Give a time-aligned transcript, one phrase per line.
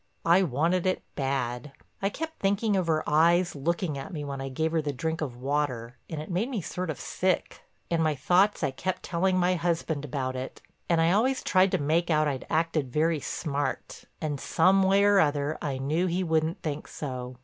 [0.25, 1.73] I wanted it bad.
[2.01, 5.21] I kept thinking of her eyes looking at me when I gave her the drink
[5.21, 7.61] of water and it made me sort of sick.
[7.91, 10.59] In my thoughts I kept telling my husband about it,
[10.89, 15.19] and I always tried to make out I'd acted very smart and some way or
[15.19, 17.35] other I knew he wouldn't think so.